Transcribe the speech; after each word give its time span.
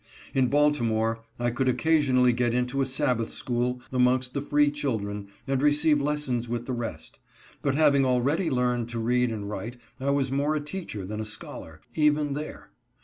In 0.33 0.47
Baltimore 0.47 1.19
I 1.39 1.51
could 1.51 1.69
occasionally 1.69 2.33
get 2.33 2.55
into 2.55 2.81
a 2.81 2.87
Sabbath 2.87 3.31
school 3.31 3.81
amongst 3.91 4.33
the 4.33 4.41
free 4.41 4.71
children 4.71 5.27
and 5.47 5.61
receive 5.61 6.01
lessons 6.01 6.49
with 6.49 6.65
the 6.65 6.73
rest; 6.73 7.19
but 7.61 7.75
having 7.75 8.03
already 8.03 8.49
learned 8.49 8.89
to 8.89 8.99
read 8.99 9.29
and 9.29 9.47
write 9.47 9.77
I 9.99 10.09
was 10.09 10.31
more 10.31 10.55
a 10.55 10.59
teacher 10.59 11.05
than 11.05 11.21
a 11.21 11.23
scholar, 11.23 11.81
even 11.93 12.33
there. 12.33 12.71